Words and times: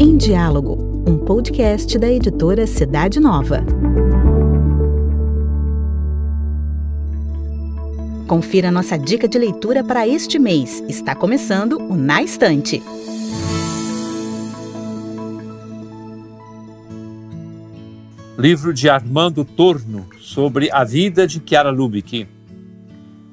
Em 0.00 0.16
Diálogo, 0.16 1.04
um 1.06 1.16
podcast 1.18 1.96
da 1.96 2.10
editora 2.10 2.66
Cidade 2.66 3.20
Nova. 3.20 3.64
Confira 8.26 8.72
nossa 8.72 8.98
dica 8.98 9.28
de 9.28 9.38
leitura 9.38 9.84
para 9.84 10.08
este 10.08 10.40
mês. 10.40 10.82
Está 10.88 11.14
começando 11.14 11.78
o 11.78 11.94
Na 11.94 12.20
Estante. 12.20 12.82
Livro 18.36 18.74
de 18.74 18.88
Armando 18.88 19.44
Torno 19.44 20.08
sobre 20.18 20.68
a 20.72 20.82
vida 20.82 21.28
de 21.28 21.40
Chiara 21.44 21.70
Lubick. 21.70 22.37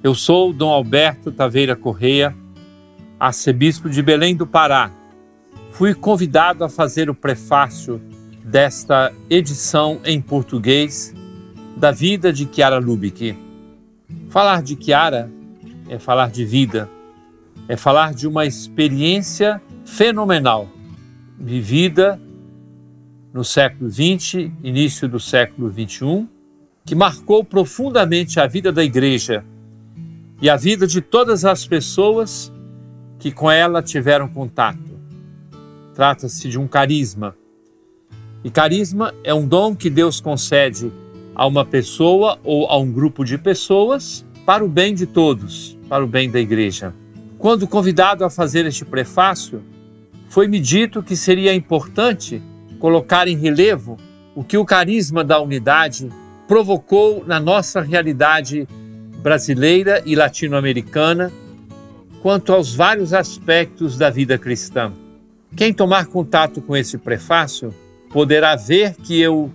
Eu 0.05 0.13
sou 0.13 0.53
Dom 0.53 0.69
Alberto 0.69 1.31
Taveira 1.31 1.75
Correia, 1.75 2.31
arcebispo 3.19 3.89
de 3.89 4.04
Belém 4.04 4.36
do 4.36 4.46
Pará. 4.46 4.91
Fui 5.71 5.96
convidado 5.96 6.63
a 6.63 6.69
fazer 6.69 7.09
o 7.09 7.15
prefácio 7.15 8.00
desta 8.43 9.11
edição 9.32 9.99
em 10.05 10.21
português 10.21 11.11
da 11.75 11.89
vida 11.89 12.32
de 12.32 12.47
Chiara 12.54 12.77
Lubick. 12.77 13.36
Falar 14.29 14.61
de 14.61 14.77
Chiara 14.79 15.27
é 15.89 15.97
falar 15.97 16.29
de 16.29 16.46
vida, 16.46 16.87
é 17.68 17.75
falar 17.75 18.13
de 18.13 18.27
uma 18.27 18.46
experiência 18.46 19.60
fenomenal, 19.85 20.69
vivida 21.39 22.21
no 23.33 23.43
século 23.43 23.89
XX, 23.89 24.51
início 24.63 25.10
do 25.10 25.19
século 25.19 25.68
XXI, 25.71 26.27
que 26.85 26.93
marcou 26.93 27.43
profundamente 27.43 28.39
a 28.39 28.46
vida 28.46 28.71
da 28.71 28.83
igreja 28.83 29.43
e 30.42 30.50
a 30.50 30.57
vida 30.57 30.86
de 30.86 31.02
todas 31.02 31.46
as 31.46 31.66
pessoas 31.66 32.52
que 33.20 33.31
com 33.31 33.50
ela 33.50 33.81
tiveram 33.81 34.28
contato. 34.28 35.00
Trata-se 35.94 36.50
de 36.50 36.59
um 36.59 36.67
carisma. 36.67 37.36
E 38.44 38.50
carisma 38.50 39.14
é 39.23 39.33
um 39.33 39.47
dom 39.47 39.75
que 39.75 39.89
Deus 39.89 40.19
concede 40.19 40.92
a 41.33 41.47
uma 41.47 41.66
pessoa 41.66 42.38
ou 42.44 42.67
a 42.67 42.77
um 42.77 42.92
grupo 42.92 43.23
de 43.23 43.38
pessoas 43.38 44.25
para 44.45 44.64
o 44.64 44.67
bem 44.67 44.94
de 44.94 45.05
todos, 45.05 45.77
para 45.89 46.03
o 46.03 46.08
bem 46.08 46.30
da 46.30 46.39
igreja. 46.39 46.94
Quando 47.38 47.67
convidado 47.67 48.23
a 48.23 48.30
fazer 48.30 48.66
este 48.66 48.86
prefácio, 48.86 49.64
foi-me 50.30 50.59
dito 50.59 51.02
que 51.02 51.16
seria 51.16 51.55
importante 51.55 52.42
colocar 52.80 53.27
em 53.27 53.38
relevo 53.38 53.97
o 54.36 54.44
que 54.44 54.58
o 54.58 54.66
carisma 54.66 55.23
da 55.23 55.39
unidade 55.39 56.09
provocou 56.47 57.23
na 57.25 57.39
nossa 57.39 57.81
realidade 57.81 58.67
brasileira 59.25 60.03
e 60.05 60.15
latino-americana 60.15 61.31
quanto 62.21 62.53
aos 62.53 62.75
vários 62.75 63.11
aspectos 63.11 63.97
da 63.97 64.11
vida 64.11 64.37
cristã. 64.37 64.93
Quem 65.55 65.73
tomar 65.73 66.05
contato 66.05 66.61
com 66.61 66.77
esse 66.77 66.95
prefácio 66.95 67.73
poderá 68.11 68.55
ver 68.55 68.93
que 68.93 69.19
eu 69.19 69.51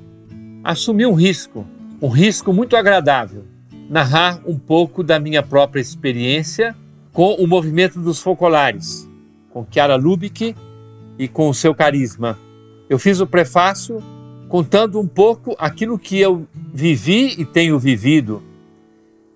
assumi 0.65 1.07
um 1.07 1.15
risco, 1.15 1.65
um 2.03 2.09
risco 2.09 2.53
muito 2.53 2.75
agradável, 2.75 3.45
narrar 3.89 4.41
um 4.45 4.59
pouco 4.59 5.05
da 5.05 5.21
minha 5.21 5.41
própria 5.41 5.81
experiência 5.81 6.75
com 7.13 7.35
o 7.35 7.47
movimento 7.47 8.01
dos 8.01 8.21
focolares, 8.21 9.09
com 9.51 9.65
Chiara 9.71 9.95
Lubick 9.95 10.57
e 11.17 11.29
com 11.29 11.49
o 11.49 11.55
seu 11.55 11.73
carisma 11.73 12.37
eu 12.91 12.99
fiz 12.99 13.21
o 13.21 13.27
prefácio 13.27 14.03
contando 14.49 14.99
um 14.99 15.07
pouco 15.07 15.55
aquilo 15.61 15.97
que 15.97 16.19
eu 16.19 16.45
vivi 16.75 17.37
e 17.39 17.45
tenho 17.45 17.79
vivido 17.79 18.43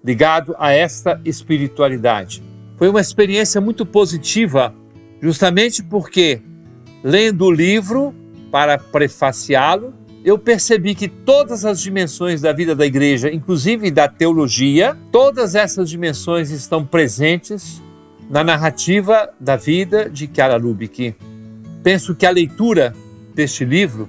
ligado 0.04 0.54
a 0.58 0.70
esta 0.70 1.20
espiritualidade. 1.24 2.42
Foi 2.76 2.88
uma 2.88 3.00
experiência 3.00 3.60
muito 3.60 3.86
positiva, 3.86 4.74
justamente 5.22 5.82
porque, 5.82 6.42
lendo 7.02 7.46
o 7.46 7.50
livro 7.50 8.14
para 8.50 8.76
prefaciá-lo, 8.76 9.94
eu 10.24 10.38
percebi 10.38 10.94
que 10.94 11.08
todas 11.08 11.64
as 11.64 11.80
dimensões 11.80 12.40
da 12.40 12.52
vida 12.52 12.74
da 12.74 12.86
igreja, 12.86 13.32
inclusive 13.32 13.90
da 13.90 14.08
teologia, 14.08 14.96
todas 15.10 15.54
essas 15.54 15.88
dimensões 15.88 16.50
estão 16.50 16.84
presentes 16.84 17.82
na 18.28 18.42
narrativa 18.42 19.30
da 19.38 19.56
vida 19.56 20.08
de 20.08 20.28
Chiara 20.32 20.56
Lubick. 20.56 21.14
Penso 21.82 22.14
que 22.14 22.24
a 22.24 22.30
leitura 22.30 22.94
deste 23.34 23.64
livro, 23.64 24.08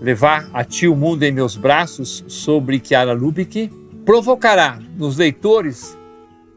Levar 0.00 0.50
a 0.52 0.64
Ti 0.64 0.88
o 0.88 0.96
Mundo 0.96 1.22
em 1.22 1.32
Meus 1.32 1.56
Braços, 1.56 2.24
sobre 2.26 2.80
Chiara 2.82 3.12
Lubick, 3.12 3.70
provocará 4.04 4.78
nos 4.96 5.16
leitores 5.16 5.96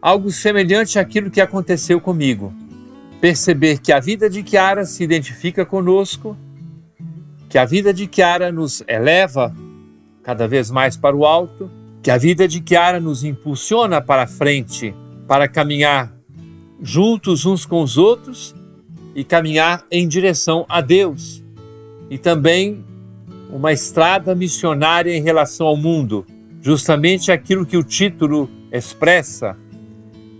algo 0.01 0.31
semelhante 0.31 0.99
àquilo 0.99 1.31
que 1.31 1.41
aconteceu 1.41 1.99
comigo. 1.99 2.53
Perceber 3.19 3.79
que 3.79 3.91
a 3.91 3.99
vida 3.99 4.29
de 4.29 4.47
Chiara 4.47 4.85
se 4.85 5.03
identifica 5.03 5.65
conosco, 5.65 6.37
que 7.49 7.57
a 7.57 7.65
vida 7.65 7.93
de 7.93 8.07
Chiara 8.11 8.51
nos 8.51 8.83
eleva 8.87 9.55
cada 10.21 10.47
vez 10.47 10.69
mais 10.69 10.97
para 10.97 11.15
o 11.15 11.25
alto, 11.25 11.71
que 12.03 12.11
a 12.11 12.17
vida 12.17 12.47
de 12.47 12.61
Chiara 12.65 12.99
nos 12.99 13.23
impulsiona 13.23 14.01
para 14.01 14.27
frente, 14.27 14.93
para 15.27 15.47
caminhar 15.47 16.13
juntos 16.81 17.45
uns 17.45 17.65
com 17.65 17.81
os 17.81 17.97
outros 17.97 18.53
e 19.15 19.23
caminhar 19.23 19.83
em 19.89 20.07
direção 20.07 20.65
a 20.69 20.79
Deus 20.79 21.43
e 22.09 22.17
também 22.17 22.85
uma 23.49 23.71
estrada 23.71 24.35
missionária 24.35 25.15
em 25.15 25.21
relação 25.21 25.65
ao 25.65 25.75
mundo, 25.75 26.25
justamente 26.61 27.31
aquilo 27.31 27.65
que 27.65 27.77
o 27.77 27.83
título 27.83 28.49
expressa: 28.71 29.57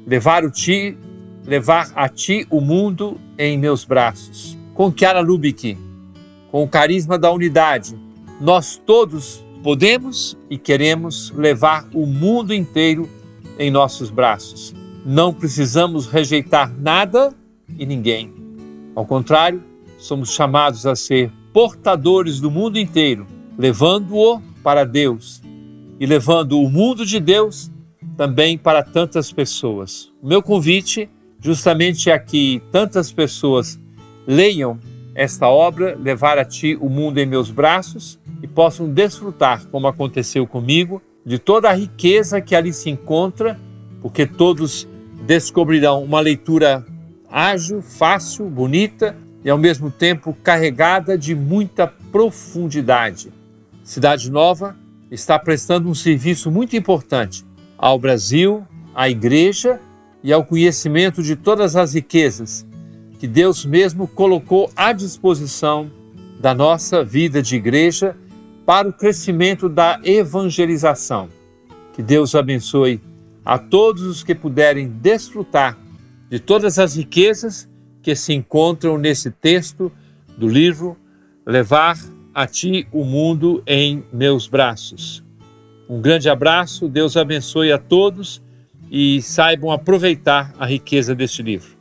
levar 0.05 0.43
o 0.43 0.51
ti, 0.51 0.97
levar 1.45 1.91
a 1.95 2.09
ti 2.09 2.45
o 2.49 2.61
mundo 2.61 3.19
em 3.37 3.57
meus 3.57 3.85
braços. 3.85 4.57
Com 4.73 4.93
Chiara 4.95 5.21
Lubick, 5.21 5.77
com 6.51 6.63
o 6.63 6.67
carisma 6.67 7.17
da 7.17 7.31
unidade, 7.31 7.97
nós 8.39 8.77
todos 8.77 9.43
podemos 9.63 10.37
e 10.49 10.57
queremos 10.57 11.31
levar 11.31 11.87
o 11.93 12.05
mundo 12.05 12.53
inteiro 12.53 13.09
em 13.57 13.71
nossos 13.71 14.09
braços. 14.09 14.73
Não 15.05 15.33
precisamos 15.33 16.05
rejeitar 16.05 16.71
nada 16.77 17.33
e 17.77 17.85
ninguém. 17.85 18.33
Ao 18.95 19.05
contrário, 19.05 19.63
somos 19.97 20.31
chamados 20.31 20.85
a 20.85 20.95
ser 20.95 21.31
portadores 21.53 22.39
do 22.39 22.51
mundo 22.51 22.77
inteiro, 22.77 23.25
levando-o 23.57 24.41
para 24.61 24.85
Deus 24.85 25.41
e 25.99 26.05
levando 26.05 26.59
o 26.59 26.69
mundo 26.69 27.05
de 27.05 27.19
Deus 27.19 27.71
também 28.15 28.57
para 28.57 28.83
tantas 28.83 29.31
pessoas. 29.31 30.11
O 30.21 30.27
meu 30.27 30.41
convite 30.41 31.09
justamente 31.39 32.09
é 32.09 32.17
que 32.17 32.61
tantas 32.71 33.11
pessoas 33.11 33.79
leiam 34.25 34.79
esta 35.15 35.47
obra, 35.47 35.97
levar 35.99 36.37
a 36.37 36.45
ti 36.45 36.77
o 36.79 36.89
mundo 36.89 37.17
em 37.17 37.25
meus 37.25 37.49
braços 37.49 38.19
e 38.41 38.47
possam 38.47 38.87
desfrutar, 38.87 39.65
como 39.67 39.87
aconteceu 39.87 40.45
comigo, 40.45 41.01
de 41.25 41.39
toda 41.39 41.69
a 41.69 41.73
riqueza 41.73 42.39
que 42.39 42.55
ali 42.55 42.71
se 42.71 42.89
encontra, 42.89 43.59
porque 44.01 44.25
todos 44.25 44.87
descobrirão 45.25 46.03
uma 46.03 46.19
leitura 46.19 46.85
ágil, 47.29 47.81
fácil, 47.81 48.45
bonita 48.45 49.17
e 49.43 49.49
ao 49.49 49.57
mesmo 49.57 49.89
tempo 49.89 50.37
carregada 50.43 51.17
de 51.17 51.33
muita 51.33 51.87
profundidade. 51.87 53.31
Cidade 53.83 54.31
Nova 54.31 54.75
está 55.09 55.37
prestando 55.39 55.89
um 55.89 55.95
serviço 55.95 56.51
muito 56.51 56.75
importante 56.75 57.45
ao 57.77 57.97
Brasil, 57.97 58.65
à 58.93 59.09
Igreja 59.09 59.79
e 60.23 60.33
ao 60.33 60.43
conhecimento 60.43 61.21
de 61.21 61.35
todas 61.35 61.75
as 61.75 61.93
riquezas 61.93 62.65
que 63.19 63.27
Deus 63.27 63.65
mesmo 63.65 64.07
colocou 64.07 64.71
à 64.75 64.93
disposição 64.93 65.91
da 66.39 66.53
nossa 66.53 67.03
vida 67.03 67.41
de 67.41 67.55
igreja 67.55 68.15
para 68.65 68.87
o 68.87 68.93
crescimento 68.93 69.67
da 69.67 69.99
evangelização. 70.03 71.29
Que 71.93 72.03
Deus 72.03 72.35
abençoe 72.35 73.01
a 73.43 73.57
todos 73.57 74.03
os 74.03 74.23
que 74.23 74.35
puderem 74.35 74.87
desfrutar 74.87 75.77
de 76.29 76.39
todas 76.39 76.77
as 76.77 76.95
riquezas 76.95 77.67
que 78.03 78.15
se 78.15 78.33
encontram 78.33 78.97
nesse 78.97 79.31
texto 79.31 79.91
do 80.37 80.47
livro 80.47 80.95
Levar 81.45 81.97
a 82.37 82.45
Ti 82.45 82.87
o 82.91 83.03
Mundo 83.03 83.63
em 83.65 84.03
Meus 84.13 84.47
Braços. 84.47 85.23
Um 85.89 85.99
grande 85.99 86.29
abraço, 86.29 86.87
Deus 86.87 87.17
abençoe 87.17 87.71
a 87.71 87.79
todos 87.79 88.39
e 88.91 89.19
saibam 89.23 89.71
aproveitar 89.71 90.53
a 90.59 90.67
riqueza 90.67 91.15
deste 91.15 91.41
livro. 91.41 91.75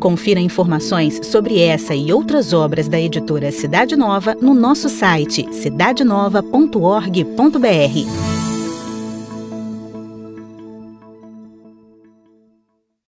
Confira 0.00 0.40
informações 0.40 1.20
sobre 1.26 1.60
essa 1.60 1.94
e 1.94 2.10
outras 2.10 2.54
obras 2.54 2.88
da 2.88 2.98
editora 2.98 3.52
Cidade 3.52 3.96
Nova 3.96 4.34
no 4.34 4.54
nosso 4.54 4.88
site 4.88 5.46
cidadenova.org.br. 5.52 8.33